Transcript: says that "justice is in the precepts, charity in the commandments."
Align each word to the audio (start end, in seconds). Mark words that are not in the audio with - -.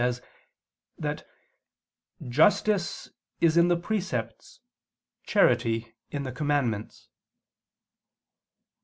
says 0.01 0.19
that 0.97 1.27
"justice 2.27 3.11
is 3.39 3.55
in 3.55 3.67
the 3.67 3.77
precepts, 3.77 4.59
charity 5.27 5.93
in 6.09 6.23
the 6.23 6.31
commandments." 6.31 7.07